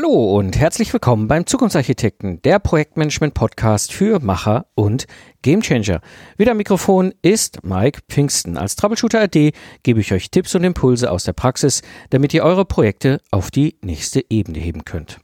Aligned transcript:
Hallo 0.00 0.36
und 0.38 0.56
herzlich 0.56 0.92
willkommen 0.92 1.26
beim 1.26 1.44
Zukunftsarchitekten, 1.44 2.40
der 2.42 2.60
Projektmanagement-Podcast 2.60 3.92
für 3.92 4.20
Macher 4.20 4.66
und 4.76 5.08
Gamechanger. 5.42 6.02
Wieder 6.36 6.54
Mikrofon 6.54 7.12
ist 7.20 7.64
Mike 7.64 8.02
Pfingsten. 8.08 8.56
Als 8.56 8.76
Troubleshooter 8.76 9.22
AD 9.22 9.50
gebe 9.82 9.98
ich 9.98 10.12
euch 10.12 10.30
Tipps 10.30 10.54
und 10.54 10.62
Impulse 10.62 11.10
aus 11.10 11.24
der 11.24 11.32
Praxis, 11.32 11.82
damit 12.10 12.32
ihr 12.32 12.44
eure 12.44 12.64
Projekte 12.64 13.20
auf 13.32 13.50
die 13.50 13.76
nächste 13.82 14.24
Ebene 14.30 14.60
heben 14.60 14.84
könnt. 14.84 15.18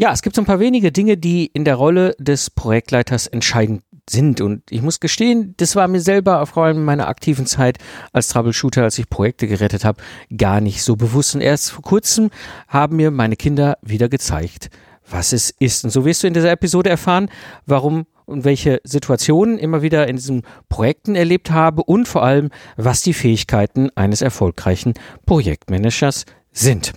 Ja, 0.00 0.12
es 0.12 0.22
gibt 0.22 0.34
so 0.34 0.40
ein 0.40 0.46
paar 0.46 0.60
wenige 0.60 0.92
Dinge, 0.92 1.18
die 1.18 1.50
in 1.52 1.66
der 1.66 1.74
Rolle 1.74 2.16
des 2.18 2.48
Projektleiters 2.48 3.26
entscheidend 3.26 3.82
sind. 4.08 4.40
Und 4.40 4.62
ich 4.70 4.80
muss 4.80 4.98
gestehen, 4.98 5.52
das 5.58 5.76
war 5.76 5.88
mir 5.88 6.00
selber, 6.00 6.46
vor 6.46 6.64
allem 6.64 6.78
in 6.78 6.84
meiner 6.84 7.06
aktiven 7.06 7.44
Zeit 7.44 7.76
als 8.10 8.28
Troubleshooter, 8.28 8.82
als 8.82 8.98
ich 8.98 9.10
Projekte 9.10 9.46
gerettet 9.46 9.84
habe, 9.84 10.00
gar 10.34 10.62
nicht 10.62 10.82
so 10.82 10.96
bewusst. 10.96 11.34
Und 11.34 11.42
erst 11.42 11.72
vor 11.72 11.82
kurzem 11.82 12.30
haben 12.66 12.96
mir 12.96 13.10
meine 13.10 13.36
Kinder 13.36 13.76
wieder 13.82 14.08
gezeigt, 14.08 14.70
was 15.06 15.34
es 15.34 15.50
ist. 15.58 15.84
Und 15.84 15.90
so 15.90 16.06
wirst 16.06 16.22
du 16.22 16.28
in 16.28 16.32
dieser 16.32 16.50
Episode 16.50 16.88
erfahren, 16.88 17.28
warum 17.66 18.06
und 18.24 18.44
welche 18.44 18.80
Situationen 18.84 19.58
immer 19.58 19.82
wieder 19.82 20.08
in 20.08 20.16
diesen 20.16 20.44
Projekten 20.70 21.14
erlebt 21.14 21.50
habe 21.50 21.82
und 21.82 22.08
vor 22.08 22.22
allem, 22.22 22.48
was 22.78 23.02
die 23.02 23.12
Fähigkeiten 23.12 23.90
eines 23.96 24.22
erfolgreichen 24.22 24.94
Projektmanagers 25.26 26.24
sind. 26.52 26.94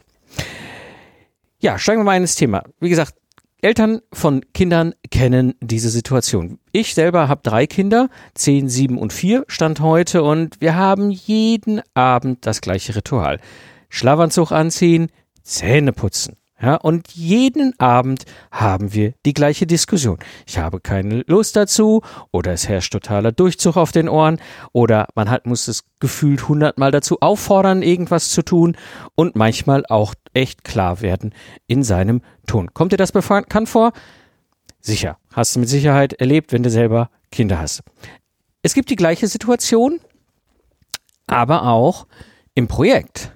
Ja, 1.64 1.80
steigen 1.80 2.02
wir 2.02 2.04
mal 2.04 2.18
ins 2.18 2.36
Thema. 2.36 2.62
Wie 2.82 2.90
gesagt, 2.90 3.16
Eltern 3.62 4.02
von 4.12 4.42
Kindern 4.54 4.96
kennen 5.12 5.54
diese 5.62 5.90
Situation. 5.90 6.60
Ich 6.74 6.94
selber 6.94 7.30
habe 7.30 7.40
drei 7.42 7.68
Kinder, 7.68 8.10
zehn, 8.34 8.68
sieben 8.68 8.98
und 8.98 9.14
vier 9.14 9.46
Stand 9.48 9.80
heute 9.80 10.24
und 10.24 10.60
wir 10.60 10.76
haben 10.76 11.10
jeden 11.10 11.82
Abend 11.94 12.46
das 12.46 12.60
gleiche 12.60 12.98
Ritual. 12.98 13.40
Schlafanzug 13.88 14.52
anziehen, 14.52 15.08
Zähne 15.42 15.94
putzen. 15.94 16.36
Ja, 16.64 16.76
und 16.76 17.12
jeden 17.12 17.78
Abend 17.78 18.24
haben 18.50 18.94
wir 18.94 19.16
die 19.26 19.34
gleiche 19.34 19.68
Diskussion. 19.68 20.18
Ich 20.48 20.58
habe 20.60 20.80
keine 20.80 21.26
Lust 21.28 21.58
dazu 21.58 22.02
oder 22.32 22.54
es 22.54 22.70
herrscht 22.70 22.94
totaler 22.94 23.34
Durchzug 23.34 23.76
auf 23.76 23.92
den 23.92 24.08
Ohren 24.08 24.40
oder 24.72 25.08
man 25.14 25.30
hat, 25.30 25.46
muss 25.46 25.68
es 25.68 25.84
gefühlt 26.00 26.48
hundertmal 26.48 26.92
dazu 26.92 27.18
auffordern, 27.20 27.82
irgendwas 27.82 28.30
zu 28.30 28.44
tun 28.44 28.78
und 29.16 29.36
manchmal 29.36 29.86
auch 29.88 30.14
echt 30.34 30.64
klar 30.64 31.02
werden 31.02 31.34
in 31.68 31.84
seinem 31.84 32.22
Ton. 32.48 32.74
Kommt 32.74 32.94
dir 32.94 32.98
das 32.98 33.12
bekannt 33.12 33.68
vor? 33.68 33.92
Sicher. 34.80 35.18
Hast 35.34 35.58
du 35.58 35.60
mit 35.60 35.68
Sicherheit 35.68 36.14
erlebt, 36.14 36.54
wenn 36.54 36.64
du 36.64 36.70
selber 36.70 37.10
Kinder 37.30 37.60
hast. 37.60 37.84
Es 38.62 38.74
gibt 38.74 38.90
die 38.90 38.96
gleiche 38.96 39.28
Situation, 39.28 40.00
aber 41.28 41.64
auch 41.64 42.08
im 42.56 42.70
Projekt. 42.70 43.34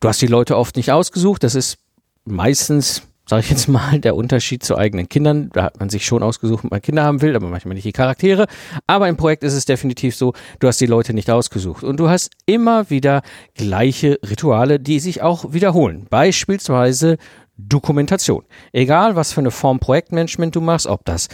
Du 0.00 0.08
hast 0.08 0.22
die 0.22 0.26
Leute 0.26 0.56
oft 0.56 0.76
nicht 0.76 0.92
ausgesucht. 0.92 1.44
Das 1.44 1.54
ist 1.54 1.76
meistens, 2.24 3.02
sage 3.26 3.42
ich 3.42 3.50
jetzt 3.50 3.68
mal, 3.68 3.98
der 4.00 4.16
Unterschied 4.16 4.62
zu 4.62 4.76
eigenen 4.76 5.08
Kindern. 5.08 5.50
Da 5.52 5.64
hat 5.64 5.80
man 5.80 5.88
sich 5.88 6.04
schon 6.04 6.22
ausgesucht, 6.22 6.64
ob 6.64 6.70
man 6.70 6.82
Kinder 6.82 7.04
haben 7.04 7.22
will, 7.22 7.36
aber 7.36 7.48
manchmal 7.48 7.74
nicht 7.74 7.86
die 7.86 7.92
Charaktere. 7.92 8.46
Aber 8.86 9.08
im 9.08 9.16
Projekt 9.16 9.44
ist 9.44 9.54
es 9.54 9.64
definitiv 9.64 10.16
so, 10.16 10.32
du 10.58 10.68
hast 10.68 10.80
die 10.80 10.86
Leute 10.86 11.14
nicht 11.14 11.30
ausgesucht. 11.30 11.84
Und 11.84 11.98
du 11.98 12.08
hast 12.08 12.30
immer 12.46 12.90
wieder 12.90 13.22
gleiche 13.54 14.18
Rituale, 14.28 14.80
die 14.80 15.00
sich 15.00 15.22
auch 15.22 15.52
wiederholen. 15.52 16.06
Beispielsweise 16.10 17.18
Dokumentation. 17.56 18.44
Egal, 18.72 19.16
was 19.16 19.32
für 19.32 19.40
eine 19.40 19.50
Form 19.50 19.80
Projektmanagement 19.80 20.56
du 20.56 20.60
machst, 20.60 20.86
ob 20.86 21.04
das 21.04 21.28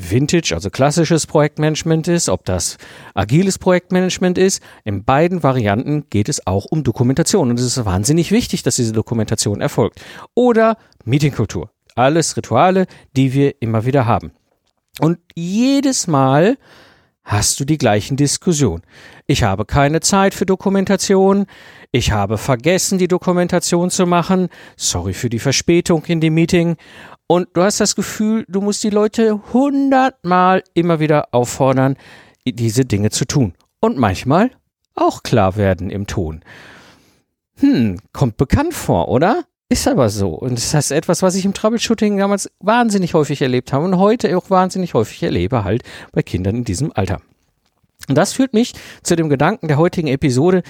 Vintage, 0.00 0.52
also 0.54 0.70
klassisches 0.70 1.26
Projektmanagement 1.26 2.08
ist, 2.08 2.28
ob 2.28 2.44
das 2.44 2.78
agiles 3.14 3.58
Projektmanagement 3.58 4.38
ist. 4.38 4.62
In 4.84 5.04
beiden 5.04 5.42
Varianten 5.42 6.04
geht 6.10 6.28
es 6.28 6.46
auch 6.46 6.64
um 6.64 6.82
Dokumentation 6.82 7.50
und 7.50 7.58
es 7.58 7.66
ist 7.66 7.84
wahnsinnig 7.84 8.30
wichtig, 8.30 8.62
dass 8.62 8.76
diese 8.76 8.92
Dokumentation 8.92 9.60
erfolgt. 9.60 10.00
Oder 10.34 10.76
Meetingkultur. 11.04 11.70
Alles 11.96 12.36
Rituale, 12.36 12.86
die 13.16 13.34
wir 13.34 13.60
immer 13.60 13.84
wieder 13.84 14.06
haben. 14.06 14.32
Und 15.00 15.18
jedes 15.34 16.06
Mal 16.06 16.56
hast 17.24 17.60
du 17.60 17.64
die 17.64 17.78
gleichen 17.78 18.16
Diskussionen. 18.16 18.82
Ich 19.26 19.42
habe 19.42 19.64
keine 19.64 20.00
Zeit 20.00 20.34
für 20.34 20.46
Dokumentation. 20.46 21.46
Ich 21.92 22.12
habe 22.12 22.38
vergessen, 22.38 22.98
die 22.98 23.08
Dokumentation 23.08 23.90
zu 23.90 24.06
machen. 24.06 24.48
Sorry 24.76 25.12
für 25.12 25.30
die 25.30 25.38
Verspätung 25.38 26.04
in 26.06 26.20
dem 26.20 26.34
Meeting. 26.34 26.76
Und 27.30 27.46
du 27.52 27.62
hast 27.62 27.78
das 27.78 27.94
Gefühl, 27.94 28.44
du 28.48 28.60
musst 28.60 28.82
die 28.82 28.90
Leute 28.90 29.40
hundertmal 29.52 30.64
immer 30.74 30.98
wieder 30.98 31.28
auffordern, 31.30 31.96
diese 32.44 32.84
Dinge 32.84 33.10
zu 33.10 33.24
tun. 33.24 33.54
Und 33.78 33.96
manchmal 33.98 34.50
auch 34.96 35.22
klar 35.22 35.54
werden 35.54 35.90
im 35.90 36.08
Ton. 36.08 36.42
Hm, 37.58 38.00
kommt 38.12 38.36
bekannt 38.36 38.74
vor, 38.74 39.06
oder? 39.06 39.44
Ist 39.68 39.86
aber 39.86 40.08
so. 40.08 40.30
Und 40.30 40.54
das 40.54 40.74
ist 40.74 40.90
etwas, 40.90 41.22
was 41.22 41.36
ich 41.36 41.44
im 41.44 41.54
Troubleshooting 41.54 42.18
damals 42.18 42.50
wahnsinnig 42.58 43.14
häufig 43.14 43.40
erlebt 43.40 43.72
habe 43.72 43.84
und 43.84 43.98
heute 43.98 44.36
auch 44.36 44.50
wahnsinnig 44.50 44.94
häufig 44.94 45.22
erlebe, 45.22 45.62
halt 45.62 45.84
bei 46.10 46.24
Kindern 46.24 46.56
in 46.56 46.64
diesem 46.64 46.90
Alter. 46.96 47.20
Und 48.08 48.18
das 48.18 48.32
führt 48.32 48.54
mich 48.54 48.72
zu 49.04 49.14
dem 49.14 49.28
Gedanken 49.28 49.68
der 49.68 49.78
heutigen 49.78 50.08
Episode. 50.08 50.64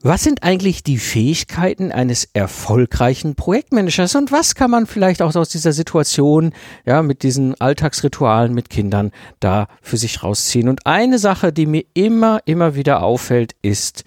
Was 0.00 0.22
sind 0.22 0.44
eigentlich 0.44 0.84
die 0.84 0.96
Fähigkeiten 0.96 1.90
eines 1.90 2.28
erfolgreichen 2.32 3.34
Projektmanagers 3.34 4.14
und 4.14 4.30
was 4.30 4.54
kann 4.54 4.70
man 4.70 4.86
vielleicht 4.86 5.20
auch 5.20 5.34
aus 5.34 5.48
dieser 5.48 5.72
Situation, 5.72 6.52
ja, 6.86 7.02
mit 7.02 7.24
diesen 7.24 7.60
Alltagsritualen 7.60 8.54
mit 8.54 8.70
Kindern 8.70 9.10
da 9.40 9.66
für 9.82 9.96
sich 9.96 10.22
rausziehen? 10.22 10.68
Und 10.68 10.86
eine 10.86 11.18
Sache, 11.18 11.52
die 11.52 11.66
mir 11.66 11.82
immer, 11.94 12.38
immer 12.44 12.76
wieder 12.76 13.02
auffällt, 13.02 13.56
ist 13.60 14.04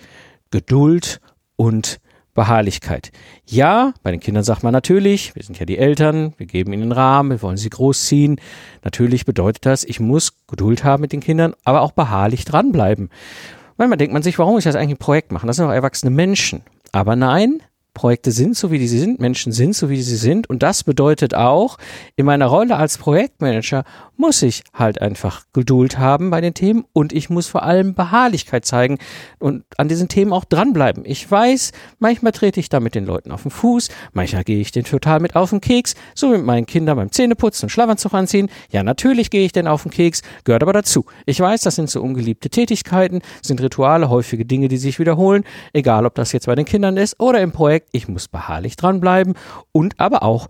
Geduld 0.50 1.20
und 1.58 2.00
Beharrlichkeit. 2.34 3.12
Ja, 3.46 3.94
bei 4.02 4.12
den 4.12 4.22
Kindern 4.22 4.46
sagt 4.46 4.64
man 4.64 4.72
natürlich, 4.72 5.36
wir 5.36 5.44
sind 5.44 5.60
ja 5.60 5.66
die 5.66 5.78
Eltern, 5.78 6.34
wir 6.38 6.46
geben 6.46 6.72
ihnen 6.72 6.94
Rahmen, 6.94 7.32
wir 7.32 7.42
wollen 7.42 7.58
sie 7.58 7.70
großziehen. 7.70 8.40
Natürlich 8.86 9.26
bedeutet 9.26 9.66
das, 9.66 9.84
ich 9.84 10.00
muss 10.00 10.38
Geduld 10.48 10.86
haben 10.86 11.02
mit 11.02 11.12
den 11.12 11.20
Kindern, 11.20 11.54
aber 11.66 11.82
auch 11.82 11.92
beharrlich 11.92 12.46
dranbleiben. 12.46 13.10
Manchmal 13.82 13.98
denkt 13.98 14.14
man 14.14 14.22
sich, 14.22 14.38
warum 14.38 14.54
muss 14.54 14.64
ich 14.64 14.72
das 14.72 14.76
eigentlich 14.76 14.98
ein 14.98 14.98
Projekt 14.98 15.32
machen? 15.32 15.48
Das 15.48 15.56
sind 15.56 15.66
doch 15.66 15.74
erwachsene 15.74 16.12
Menschen. 16.12 16.62
Aber 16.92 17.16
nein, 17.16 17.64
Projekte 17.96 18.32
sind 18.32 18.56
so, 18.56 18.70
wie 18.70 18.88
sie 18.88 19.00
sind, 19.00 19.20
Menschen 19.20 19.52
sind 19.52 19.76
so, 19.76 19.90
wie 19.90 20.04
sie 20.04 20.18
sind. 20.18 20.48
Und 20.48 20.62
das 20.62 20.84
bedeutet 20.84 21.34
auch, 21.34 21.80
in 22.16 22.28
meiner 22.28 22.46
Rolle 22.46 22.76
als 22.76 23.00
Projektmanager 23.00 23.84
muss 24.22 24.44
ich 24.44 24.64
halt 24.72 25.02
einfach 25.02 25.46
Geduld 25.52 25.98
haben 25.98 26.30
bei 26.30 26.42
den 26.42 26.54
Themen 26.54 26.86
und 26.94 27.12
ich 27.12 27.32
muss 27.32 27.48
vor 27.48 27.64
allem 27.64 27.96
Beharrlichkeit 27.96 28.66
zeigen 28.66 29.00
und 29.40 29.64
an 29.78 29.88
diesen 29.88 30.10
Themen 30.10 30.32
auch 30.32 30.46
dranbleiben. 30.46 31.04
Ich 31.08 31.30
weiß, 31.30 31.72
manchmal 31.98 32.32
trete 32.32 32.60
ich 32.60 32.70
da 32.70 32.80
mit 32.80 32.94
den 32.94 33.08
Leuten 33.08 33.32
auf 33.32 33.42
den 33.42 33.50
Fuß, 33.50 33.90
manchmal 34.14 34.44
gehe 34.44 34.60
ich 34.60 34.72
den 34.72 34.84
total 34.84 35.22
mit 35.22 35.36
auf 35.36 35.50
den 35.50 35.60
Keks, 35.60 35.96
so 36.14 36.30
mit 36.30 36.46
meinen 36.46 36.68
Kindern 36.68 36.98
beim 36.98 37.12
Zähneputzen 37.12 37.66
und 37.66 37.70
Schlafanzug 37.72 38.14
anziehen. 38.14 38.50
Ja, 38.70 38.84
natürlich 38.84 39.32
gehe 39.32 39.44
ich 39.44 39.54
denn 39.54 39.68
auf 39.68 39.82
den 39.82 39.92
Keks, 39.92 40.22
gehört 40.44 40.62
aber 40.62 40.74
dazu. 40.74 41.06
Ich 41.26 41.40
weiß, 41.40 41.62
das 41.62 41.76
sind 41.76 41.90
so 41.90 42.00
ungeliebte 42.00 42.52
Tätigkeiten, 42.52 43.22
sind 43.42 43.60
Rituale, 43.60 44.08
häufige 44.10 44.46
Dinge, 44.46 44.68
die 44.68 44.78
sich 44.78 45.00
wiederholen, 45.00 45.44
egal 45.74 46.06
ob 46.06 46.14
das 46.14 46.32
jetzt 46.32 46.46
bei 46.46 46.54
den 46.54 46.66
Kindern 46.66 46.96
ist 46.96 47.20
oder 47.20 47.42
im 47.42 47.52
Projekt. 47.52 47.90
Ich 47.92 48.08
muss 48.08 48.28
beharrlich 48.28 48.76
dranbleiben 48.76 49.34
und 49.72 50.00
aber 50.00 50.22
auch 50.22 50.48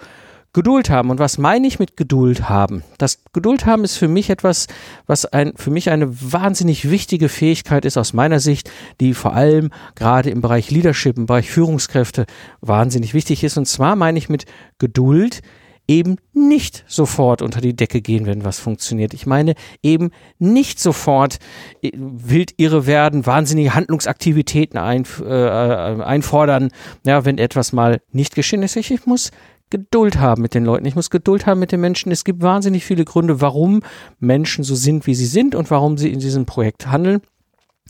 Geduld 0.54 0.90
haben. 0.90 1.10
Und 1.10 1.20
was 1.20 1.38
meine 1.38 1.66
ich 1.68 1.80
mit 1.80 1.96
Geduld 1.96 2.50
haben? 2.50 2.84
Das 2.98 3.20
Geduld 3.32 3.66
haben 3.66 3.84
ist 3.84 3.98
für 3.98 4.08
mich 4.08 4.30
etwas, 4.30 4.68
was 5.08 5.26
ein, 5.26 5.54
für 5.56 5.72
mich 5.72 5.90
eine 5.90 6.10
wahnsinnig 6.10 6.90
wichtige 6.90 7.30
Fähigkeit 7.30 7.86
ist 7.86 7.98
aus 7.98 8.14
meiner 8.14 8.40
Sicht, 8.40 8.70
die 9.00 9.14
vor 9.14 9.34
allem 9.34 9.70
gerade 9.96 10.30
im 10.30 10.42
Bereich 10.42 10.70
Leadership, 10.70 11.18
im 11.18 11.26
Bereich 11.26 11.50
Führungskräfte 11.50 12.26
wahnsinnig 12.60 13.14
wichtig 13.14 13.44
ist. 13.44 13.58
Und 13.58 13.68
zwar 13.68 13.96
meine 13.96 14.18
ich 14.18 14.30
mit 14.30 14.46
Geduld, 14.78 15.42
eben 15.88 16.18
nicht 16.34 16.86
sofort 16.88 17.42
unter 17.42 17.60
die 17.60 17.76
Decke 17.76 18.02
gehen, 18.02 18.26
wenn 18.26 18.46
was 18.46 18.60
funktioniert. 18.60 19.14
Ich 19.14 19.26
meine 19.26 19.56
eben 19.84 20.12
nicht 20.40 20.80
sofort 20.80 21.40
äh, 21.82 21.92
wild 21.96 22.54
irre 22.58 22.86
werden, 22.86 23.26
wahnsinnige 23.26 23.74
Handlungsaktivitäten 23.74 24.78
ein, 24.78 25.06
äh, 25.22 26.04
einfordern, 26.04 26.72
ja, 27.06 27.26
wenn 27.26 27.38
etwas 27.38 27.74
mal 27.74 28.02
nicht 28.12 28.36
geschehen 28.36 28.64
ist. 28.64 28.76
Ich 28.76 29.06
muss 29.06 29.32
Geduld 29.72 30.20
haben 30.20 30.44
mit 30.44 30.54
den 30.54 30.66
Leuten. 30.66 30.86
Ich 30.86 30.96
muss 30.96 31.10
Geduld 31.10 31.48
haben 31.48 31.60
mit 31.60 31.72
den 31.72 31.82
Menschen. 31.82 32.12
Es 32.12 32.24
gibt 32.24 32.44
wahnsinnig 32.44 32.86
viele 32.86 33.06
Gründe, 33.06 33.42
warum 33.42 33.82
Menschen 34.20 34.64
so 34.64 34.76
sind, 34.76 35.08
wie 35.08 35.16
sie 35.16 35.26
sind 35.26 35.56
und 35.56 35.72
warum 35.72 35.98
sie 35.98 36.12
in 36.12 36.20
diesem 36.20 36.46
Projekt 36.46 36.88
handeln. 36.88 37.22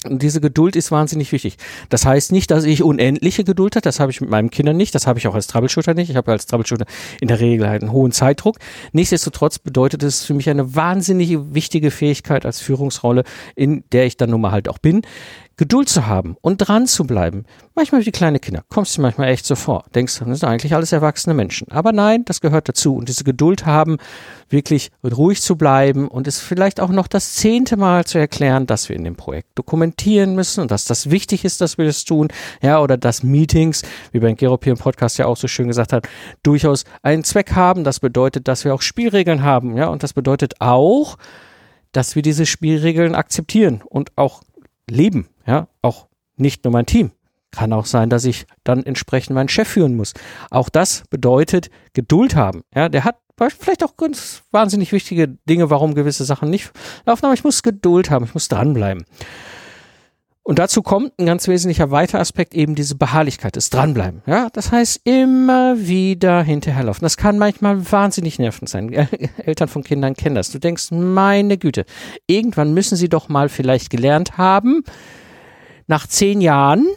Und 0.06 0.24
diese 0.24 0.42
Geduld 0.42 0.76
ist 0.76 0.90
wahnsinnig 0.90 1.32
wichtig. 1.32 1.58
Das 1.90 2.08
heißt 2.08 2.32
nicht, 2.32 2.50
dass 2.50 2.64
ich 2.64 2.82
unendliche 2.82 3.44
Geduld 3.44 3.76
habe. 3.76 3.84
Das 3.84 4.00
habe 4.00 4.12
ich 4.12 4.20
mit 4.20 4.32
meinen 4.32 4.50
Kindern 4.50 4.76
nicht. 4.76 4.96
Das 4.96 5.06
habe 5.06 5.20
ich 5.20 5.28
auch 5.28 5.36
als 5.36 5.46
Troubleshooter 5.46 5.94
nicht. 5.94 6.10
Ich 6.10 6.16
habe 6.16 6.32
als 6.32 6.48
Troubleshooter 6.48 6.86
in 7.20 7.28
der 7.28 7.40
Regel 7.40 7.70
halt 7.70 7.84
einen 7.84 7.92
hohen 7.92 8.12
Zeitdruck. 8.12 8.58
Nichtsdestotrotz 8.94 9.60
bedeutet 9.60 10.02
es 10.02 10.26
für 10.26 10.34
mich 10.34 10.50
eine 10.50 10.76
wahnsinnig 10.76 11.38
wichtige 11.54 11.92
Fähigkeit 11.92 12.48
als 12.48 12.62
Führungsrolle, 12.62 13.24
in 13.56 13.84
der 13.92 14.08
ich 14.08 14.18
dann 14.18 14.32
nun 14.32 14.42
mal 14.42 14.52
halt 14.52 14.70
auch 14.70 14.80
bin, 14.80 15.04
Geduld 15.58 15.90
zu 15.90 16.08
haben 16.08 16.38
und 16.42 16.58
dran 16.58 16.88
zu 16.88 17.04
bleiben. 17.04 17.46
Manchmal 17.76 18.06
wie 18.06 18.12
kleine 18.12 18.40
Kinder, 18.40 18.64
kommst 18.70 18.98
du 18.98 19.02
manchmal 19.02 19.30
echt 19.30 19.46
so 19.46 19.56
vor. 19.56 19.84
Denkst, 19.94 20.20
das 20.20 20.40
sind 20.40 20.50
eigentlich 20.50 20.74
alles 20.74 20.92
erwachsene 20.92 21.34
Menschen. 21.34 21.72
Aber 21.72 21.92
nein, 21.92 22.26
das 22.26 22.42
gehört 22.42 22.68
dazu. 22.68 22.96
Und 22.96 23.10
diese 23.10 23.24
Geduld 23.24 23.66
haben, 23.66 23.98
wirklich 24.50 24.92
ruhig 25.04 25.42
zu 25.42 25.56
bleiben 25.56 26.08
und 26.08 26.28
es 26.28 26.40
vielleicht 26.40 26.80
auch 26.80 26.90
noch 26.90 27.08
das 27.08 27.36
zehnte 27.36 27.78
Mal 27.78 28.06
zu 28.06 28.18
erklären, 28.18 28.66
dass 28.66 28.90
wir 28.90 28.96
in 28.96 29.04
dem 29.04 29.16
Projekt 29.16 29.50
dokumentieren 29.56 30.36
müssen 30.36 30.62
und 30.62 30.72
dass 30.72 30.86
das 30.86 31.10
wichtig 31.10 31.46
ist, 31.46 31.62
dass 31.62 31.78
wir 31.78 31.86
das 31.86 32.06
tun. 32.06 32.30
Ja, 32.62 32.82
oder 32.82 32.98
dass 32.98 33.24
Meetings, 33.24 33.84
wie 34.12 34.20
beim 34.20 34.36
Geropian 34.36 34.78
Podcast 34.78 35.18
ja 35.20 35.28
auch 35.28 35.38
so 35.38 35.48
schön 35.48 35.68
gesagt 35.68 35.94
hat, 35.94 36.08
durchaus 36.44 36.86
einen 37.04 37.24
Zweck 37.24 37.54
haben. 37.54 37.84
Das 37.84 38.00
bedeutet, 38.00 38.48
dass 38.48 38.66
wir 38.66 38.74
auch 38.74 38.82
Spielregeln 38.82 39.44
haben. 39.44 39.78
Ja, 39.78 39.88
und 39.88 40.04
das 40.04 40.14
bedeutet 40.14 40.56
auch, 40.60 41.18
dass 41.92 42.16
wir 42.16 42.22
diese 42.22 42.46
Spielregeln 42.46 43.16
akzeptieren 43.16 43.82
und 43.86 44.18
auch 44.18 44.42
leben, 44.92 45.28
ja, 45.46 45.68
auch 45.82 46.08
nicht 46.38 46.64
nur 46.64 46.74
mein 46.74 46.86
Team. 46.86 47.12
Kann 47.52 47.74
auch 47.74 47.86
sein, 47.86 48.10
dass 48.10 48.24
ich 48.24 48.46
dann 48.64 48.84
entsprechend 48.84 49.36
meinen 49.36 49.50
Chef 49.50 49.68
führen 49.68 49.96
muss. 49.96 50.14
Auch 50.50 50.70
das 50.70 51.04
bedeutet 51.10 51.70
Geduld 51.94 52.36
haben. 52.36 52.64
Ja, 52.74 52.88
der 52.88 53.04
hat 53.04 53.18
vielleicht 53.60 53.84
auch 53.84 53.98
ganz 53.98 54.44
wahnsinnig 54.52 54.92
wichtige 54.92 55.28
Dinge, 55.50 55.70
warum 55.70 55.96
gewisse 55.96 56.24
Sachen 56.24 56.50
nicht 56.50 56.72
laufen, 57.06 57.26
aber 57.26 57.34
ich 57.34 57.44
muss 57.44 57.64
Geduld 57.64 58.12
haben, 58.12 58.26
ich 58.26 58.34
muss 58.34 58.48
dranbleiben. 58.48 59.06
Und 60.44 60.58
dazu 60.58 60.82
kommt 60.82 61.20
ein 61.20 61.28
ganz 61.28 61.48
wesentlicher 61.48 61.92
weiterer 61.92 62.20
Aspekt, 62.20 62.56
eben 62.56 62.74
diese 62.74 62.96
Beharrlichkeit, 62.96 63.56
das 63.56 63.70
Dranbleiben. 63.70 64.24
Ja, 64.26 64.50
das 64.52 64.72
heißt, 64.72 65.02
immer 65.04 65.78
wieder 65.78 66.42
hinterherlaufen. 66.42 67.04
Das 67.04 67.16
kann 67.16 67.38
manchmal 67.38 67.92
wahnsinnig 67.92 68.40
nervend 68.40 68.68
sein. 68.68 68.92
Eltern 69.46 69.68
von 69.68 69.84
Kindern 69.84 70.16
kennen 70.16 70.36
das. 70.36 70.52
Du 70.52 70.60
denkst, 70.60 70.90
meine 70.92 71.60
Güte, 71.60 71.86
irgendwann 72.26 72.74
müssen 72.74 72.96
sie 72.96 73.08
doch 73.08 73.30
mal 73.30 73.50
vielleicht 73.50 73.92
gelernt 73.92 74.38
haben, 74.38 74.84
nach 75.86 76.08
zehn 76.08 76.42
Jahren, 76.42 76.88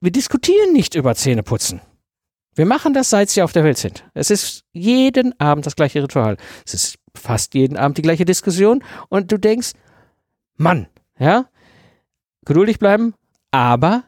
wir 0.00 0.10
diskutieren 0.10 0.72
nicht 0.72 0.96
über 0.96 1.14
Zähneputzen. 1.14 1.80
Wir 2.54 2.66
machen 2.66 2.94
das, 2.94 3.10
seit 3.10 3.30
sie 3.30 3.42
auf 3.42 3.52
der 3.52 3.64
Welt 3.64 3.78
sind. 3.78 4.04
Es 4.14 4.30
ist 4.30 4.64
jeden 4.72 5.38
Abend 5.38 5.66
das 5.66 5.76
gleiche 5.76 6.02
Ritual. 6.02 6.36
Es 6.64 6.74
ist 6.74 6.98
fast 7.14 7.54
jeden 7.54 7.76
Abend 7.76 7.98
die 7.98 8.02
gleiche 8.02 8.24
Diskussion 8.24 8.82
und 9.08 9.30
du 9.30 9.38
denkst, 9.38 9.72
Mann, 10.56 10.88
ja, 11.18 11.46
geduldig 12.46 12.78
bleiben, 12.78 13.12
aber 13.50 14.04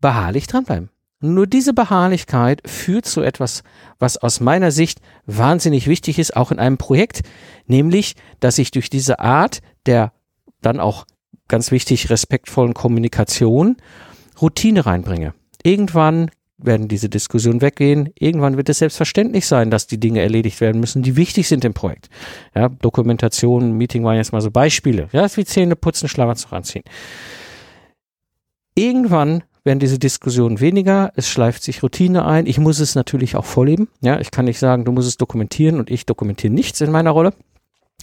beharrlich 0.00 0.46
dranbleiben. 0.46 0.90
Nur 1.22 1.46
diese 1.46 1.74
Beharrlichkeit 1.74 2.62
führt 2.66 3.04
zu 3.04 3.20
etwas, 3.20 3.62
was 3.98 4.16
aus 4.16 4.40
meiner 4.40 4.70
Sicht 4.70 5.00
wahnsinnig 5.26 5.86
wichtig 5.86 6.18
ist, 6.18 6.34
auch 6.34 6.50
in 6.50 6.58
einem 6.58 6.78
Projekt, 6.78 7.22
nämlich, 7.66 8.16
dass 8.40 8.58
ich 8.58 8.70
durch 8.70 8.90
diese 8.90 9.20
Art 9.20 9.60
der 9.86 10.12
dann 10.60 10.78
auch 10.78 11.06
ganz 11.48 11.70
wichtig 11.70 12.10
respektvollen 12.10 12.74
Kommunikation 12.74 13.76
Routine 14.40 14.86
reinbringe. 14.86 15.34
Irgendwann 15.62 16.30
werden 16.58 16.88
diese 16.88 17.08
Diskussionen 17.08 17.60
weggehen. 17.60 18.10
Irgendwann 18.18 18.56
wird 18.56 18.68
es 18.68 18.78
selbstverständlich 18.78 19.46
sein, 19.46 19.70
dass 19.70 19.86
die 19.86 19.98
Dinge 19.98 20.20
erledigt 20.20 20.60
werden 20.60 20.80
müssen, 20.80 21.02
die 21.02 21.16
wichtig 21.16 21.48
sind 21.48 21.64
im 21.64 21.74
Projekt. 21.74 22.08
Ja, 22.54 22.68
Dokumentation, 22.68 23.72
Meeting 23.72 24.04
waren 24.04 24.16
jetzt 24.16 24.32
mal 24.32 24.40
so 24.40 24.50
Beispiele. 24.50 25.08
Ja, 25.12 25.24
ist 25.24 25.36
wie 25.36 25.44
Zähne 25.44 25.76
putzen, 25.76 26.08
Schlafanzug 26.08 26.52
anziehen. 26.52 26.84
Irgendwann 28.74 29.42
werden 29.64 29.78
diese 29.78 29.98
Diskussionen 29.98 30.60
weniger, 30.60 31.12
es 31.16 31.28
schleift 31.28 31.62
sich 31.62 31.82
Routine 31.82 32.24
ein. 32.24 32.46
Ich 32.46 32.58
muss 32.58 32.80
es 32.80 32.94
natürlich 32.94 33.36
auch 33.36 33.44
vorleben. 33.44 33.88
Ja, 34.00 34.18
ich 34.20 34.30
kann 34.30 34.46
nicht 34.46 34.58
sagen, 34.58 34.84
du 34.84 34.92
musst 34.92 35.08
es 35.08 35.16
dokumentieren 35.16 35.78
und 35.78 35.90
ich 35.90 36.06
dokumentiere 36.06 36.52
nichts 36.52 36.80
in 36.80 36.90
meiner 36.90 37.10
Rolle. 37.10 37.32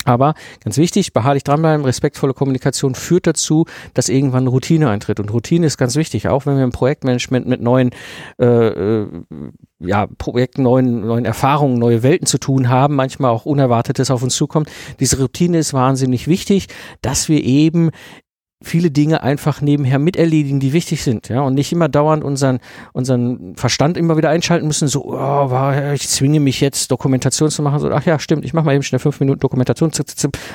Aber 0.04 0.34
ganz 0.62 0.78
wichtig, 0.78 1.12
beharrlich 1.12 1.44
dranbleiben, 1.44 1.84
respektvolle 1.84 2.32
Kommunikation 2.32 2.94
führt 2.94 3.26
dazu, 3.26 3.66
dass 3.94 4.08
irgendwann 4.08 4.46
Routine 4.46 4.88
eintritt. 4.88 5.20
Und 5.20 5.32
Routine 5.32 5.66
ist 5.66 5.76
ganz 5.76 5.96
wichtig, 5.96 6.28
auch 6.28 6.46
wenn 6.46 6.56
wir 6.56 6.64
im 6.64 6.70
Projektmanagement 6.70 7.46
mit 7.46 7.60
neuen 7.60 7.90
äh, 8.40 8.46
äh, 8.46 9.06
ja, 9.80 10.06
Projekten, 10.18 10.62
neuen, 10.62 11.00
neuen 11.00 11.24
Erfahrungen, 11.24 11.78
neue 11.78 12.02
Welten 12.02 12.26
zu 12.26 12.38
tun 12.38 12.68
haben, 12.68 12.94
manchmal 12.94 13.30
auch 13.30 13.44
Unerwartetes 13.44 14.10
auf 14.10 14.22
uns 14.22 14.36
zukommt. 14.36 14.70
Diese 15.00 15.18
Routine 15.18 15.58
ist 15.58 15.74
wahnsinnig 15.74 16.28
wichtig, 16.28 16.68
dass 17.02 17.28
wir 17.28 17.42
eben 17.42 17.90
viele 18.60 18.90
Dinge 18.90 19.22
einfach 19.22 19.60
nebenher 19.60 20.00
miterledigen, 20.00 20.58
die 20.58 20.72
wichtig 20.72 21.04
sind, 21.04 21.28
ja, 21.28 21.42
und 21.42 21.54
nicht 21.54 21.70
immer 21.70 21.88
dauernd 21.88 22.24
unseren, 22.24 22.58
unseren 22.92 23.54
Verstand 23.54 23.96
immer 23.96 24.16
wieder 24.16 24.30
einschalten 24.30 24.66
müssen, 24.66 24.88
so, 24.88 25.04
oh, 25.04 25.72
ich 25.94 26.08
zwinge 26.08 26.40
mich 26.40 26.60
jetzt 26.60 26.90
Dokumentation 26.90 27.50
zu 27.50 27.62
machen, 27.62 27.78
so, 27.78 27.88
ach 27.90 28.04
ja, 28.04 28.18
stimmt, 28.18 28.44
ich 28.44 28.54
mache 28.54 28.66
mal 28.66 28.74
eben 28.74 28.82
schnell 28.82 28.98
fünf 28.98 29.20
Minuten 29.20 29.38
Dokumentation, 29.38 29.92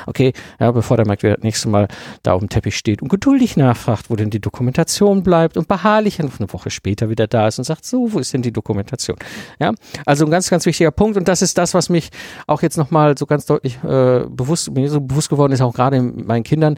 okay, 0.05 0.33
ja, 0.59 0.71
bevor 0.71 0.97
der 0.97 1.07
Mike 1.07 1.23
wieder 1.23 1.35
das 1.35 1.43
nächste 1.43 1.69
Mal 1.69 1.87
da 2.23 2.33
auf 2.33 2.39
dem 2.39 2.49
Teppich 2.49 2.75
steht 2.75 3.01
und 3.01 3.07
geduldig 3.07 3.55
nachfragt, 3.55 4.09
wo 4.09 4.17
denn 4.17 4.29
die 4.29 4.41
Dokumentation 4.41 5.23
bleibt 5.23 5.55
und 5.55 5.69
beharrlich 5.69 6.19
eine 6.19 6.29
Woche 6.51 6.71
später 6.71 7.09
wieder 7.09 7.27
da 7.27 7.47
ist 7.47 7.57
und 7.57 7.63
sagt, 7.63 7.85
so, 7.85 8.11
wo 8.11 8.19
ist 8.19 8.33
denn 8.33 8.41
die 8.41 8.51
Dokumentation, 8.51 9.15
ja, 9.59 9.71
also 10.05 10.25
ein 10.25 10.31
ganz, 10.31 10.49
ganz 10.49 10.65
wichtiger 10.65 10.91
Punkt 10.91 11.15
und 11.15 11.29
das 11.29 11.41
ist 11.41 11.57
das, 11.57 11.73
was 11.73 11.87
mich 11.87 12.09
auch 12.47 12.61
jetzt 12.63 12.77
nochmal 12.77 13.17
so 13.17 13.25
ganz 13.25 13.45
deutlich 13.45 13.81
äh, 13.81 14.25
bewusst, 14.27 14.71
mir 14.71 14.89
so 14.89 14.99
bewusst 14.99 15.29
geworden 15.29 15.53
ist, 15.53 15.61
auch 15.61 15.73
gerade 15.73 16.01
meinen 16.01 16.43
Kindern, 16.43 16.77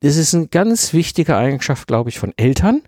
das 0.00 0.16
ist 0.16 0.34
eine 0.34 0.48
ganz 0.48 0.92
wichtige 0.92 1.36
Eigenschaft, 1.36 1.86
glaube 1.86 2.10
ich, 2.10 2.18
von 2.18 2.32
Eltern, 2.36 2.82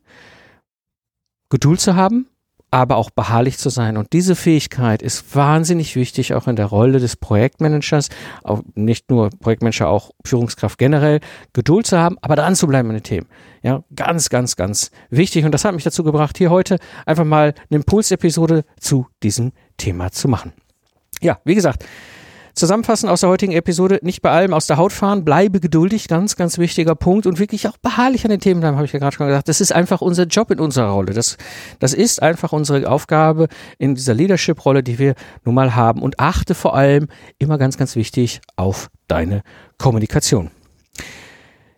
Geduld 1.50 1.80
zu 1.80 1.94
haben, 1.94 2.26
aber 2.70 2.96
auch 2.96 3.10
beharrlich 3.10 3.58
zu 3.58 3.68
sein. 3.68 3.98
Und 3.98 4.14
diese 4.14 4.34
Fähigkeit 4.34 5.02
ist 5.02 5.36
wahnsinnig 5.36 5.94
wichtig, 5.94 6.32
auch 6.32 6.48
in 6.48 6.56
der 6.56 6.66
Rolle 6.66 6.98
des 6.98 7.16
Projektmanagers, 7.16 8.08
auch 8.42 8.62
nicht 8.74 9.10
nur 9.10 9.28
Projektmanager, 9.28 9.88
auch 9.88 10.12
Führungskraft 10.24 10.78
generell, 10.78 11.20
Geduld 11.52 11.86
zu 11.86 11.98
haben, 11.98 12.16
aber 12.22 12.34
dran 12.34 12.56
zu 12.56 12.66
bleiben 12.66 12.88
in 12.88 12.96
den 12.96 13.02
Themen. 13.02 13.26
Ja, 13.62 13.84
ganz, 13.94 14.30
ganz, 14.30 14.56
ganz 14.56 14.90
wichtig. 15.10 15.44
Und 15.44 15.52
das 15.52 15.66
hat 15.66 15.74
mich 15.74 15.84
dazu 15.84 16.02
gebracht, 16.02 16.38
hier 16.38 16.50
heute 16.50 16.78
einfach 17.04 17.24
mal 17.24 17.54
eine 17.68 17.76
Impulsepisode 17.76 18.64
zu 18.80 19.06
diesem 19.22 19.52
Thema 19.76 20.10
zu 20.10 20.28
machen. 20.28 20.54
Ja, 21.20 21.40
wie 21.44 21.54
gesagt, 21.54 21.84
Zusammenfassen 22.62 23.08
aus 23.08 23.22
der 23.22 23.28
heutigen 23.28 23.50
Episode, 23.54 23.98
nicht 24.02 24.22
bei 24.22 24.30
allem 24.30 24.54
aus 24.54 24.68
der 24.68 24.76
Haut 24.76 24.92
fahren, 24.92 25.24
bleibe 25.24 25.58
geduldig, 25.58 26.06
ganz, 26.06 26.36
ganz 26.36 26.58
wichtiger 26.58 26.94
Punkt 26.94 27.26
und 27.26 27.40
wirklich 27.40 27.66
auch 27.66 27.76
beharrlich 27.76 28.24
an 28.24 28.30
den 28.30 28.38
Themen 28.38 28.60
bleiben, 28.60 28.76
habe 28.76 28.86
ich 28.86 28.92
ja 28.92 29.00
gerade 29.00 29.16
schon 29.16 29.26
gesagt. 29.26 29.48
Das 29.48 29.60
ist 29.60 29.72
einfach 29.72 30.00
unser 30.00 30.26
Job 30.26 30.48
in 30.52 30.60
unserer 30.60 30.90
Rolle. 30.90 31.12
Das, 31.12 31.38
das 31.80 31.92
ist 31.92 32.22
einfach 32.22 32.52
unsere 32.52 32.88
Aufgabe 32.88 33.48
in 33.78 33.96
dieser 33.96 34.14
Leadership-Rolle, 34.14 34.84
die 34.84 35.00
wir 35.00 35.16
nun 35.44 35.56
mal 35.56 35.74
haben 35.74 36.02
und 36.02 36.20
achte 36.20 36.54
vor 36.54 36.76
allem 36.76 37.08
immer 37.40 37.58
ganz, 37.58 37.76
ganz 37.76 37.96
wichtig 37.96 38.40
auf 38.54 38.90
deine 39.08 39.42
Kommunikation. 39.78 40.52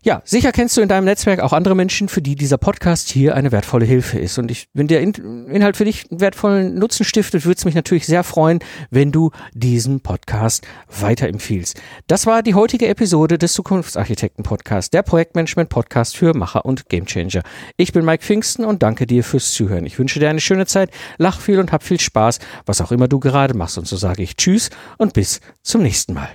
Ja, 0.04 0.20
sicher 0.26 0.52
kennst 0.52 0.76
du 0.76 0.82
in 0.82 0.88
deinem 0.88 1.06
Netzwerk 1.06 1.40
auch 1.40 1.54
andere 1.54 1.74
Menschen, 1.74 2.10
für 2.10 2.20
die 2.20 2.36
dieser 2.36 2.58
Podcast 2.58 3.08
hier 3.08 3.34
eine 3.34 3.52
wertvolle 3.52 3.86
Hilfe 3.86 4.18
ist. 4.18 4.36
Und 4.36 4.50
ich, 4.50 4.68
wenn 4.74 4.86
der 4.86 5.00
Inhalt 5.00 5.78
für 5.78 5.86
dich 5.86 6.10
einen 6.10 6.20
wertvollen 6.20 6.74
Nutzen 6.74 7.04
stiftet, 7.04 7.46
würde 7.46 7.56
es 7.56 7.64
mich 7.64 7.74
natürlich 7.74 8.04
sehr 8.04 8.22
freuen, 8.22 8.58
wenn 8.90 9.12
du 9.12 9.30
diesen 9.54 10.00
Podcast 10.00 10.66
weiterempfiehlst. 11.00 11.80
Das 12.06 12.26
war 12.26 12.42
die 12.42 12.52
heutige 12.52 12.86
Episode 12.86 13.38
des 13.38 13.54
Zukunftsarchitekten 13.54 14.44
Podcasts, 14.44 14.90
der 14.90 15.02
Projektmanagement 15.02 15.70
Podcast 15.70 16.18
für 16.18 16.34
Macher 16.34 16.66
und 16.66 16.90
Gamechanger. 16.90 17.42
Ich 17.78 17.94
bin 17.94 18.04
Mike 18.04 18.22
Pfingsten 18.22 18.66
und 18.66 18.82
danke 18.82 19.06
dir 19.06 19.24
fürs 19.24 19.52
Zuhören. 19.52 19.86
Ich 19.86 19.98
wünsche 19.98 20.20
dir 20.20 20.28
eine 20.28 20.42
schöne 20.42 20.66
Zeit, 20.66 20.90
lach 21.16 21.40
viel 21.40 21.58
und 21.58 21.72
hab 21.72 21.82
viel 21.82 21.98
Spaß, 21.98 22.40
was 22.66 22.82
auch 22.82 22.92
immer 22.92 23.08
du 23.08 23.20
gerade 23.20 23.54
machst. 23.54 23.78
Und 23.78 23.88
so 23.88 23.96
sage 23.96 24.22
ich 24.22 24.36
Tschüss 24.36 24.68
und 24.98 25.14
bis 25.14 25.40
zum 25.62 25.80
nächsten 25.80 26.12
Mal. 26.12 26.28